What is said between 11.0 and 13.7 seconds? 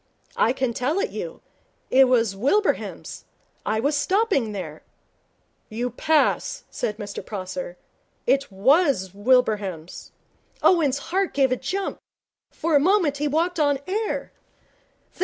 heart gave a jump. For a moment he walked